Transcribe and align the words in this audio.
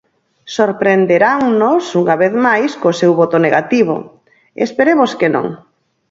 Sorprenderannos 0.57 1.83
unha 2.01 2.15
vez 2.21 2.33
máis 2.45 2.71
co 2.81 2.91
seu 3.01 3.11
voto 3.21 3.37
negativo; 3.45 3.95
esperemos 4.65 5.11
que 5.19 5.29
non. 5.35 5.47